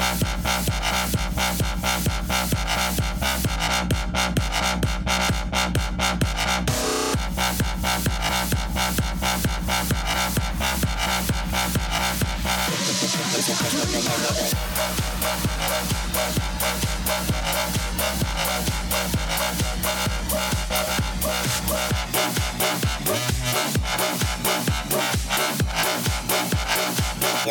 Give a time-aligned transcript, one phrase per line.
[0.00, 0.39] Ha ha ha.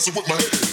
[0.00, 0.69] messing with my head.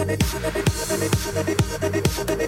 [0.00, 2.46] Yeah.